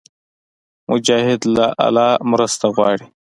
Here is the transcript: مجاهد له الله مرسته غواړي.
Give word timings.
مجاهد 0.89 1.41
له 1.55 1.65
الله 1.85 2.09
مرسته 2.31 2.65
غواړي. 2.75 3.05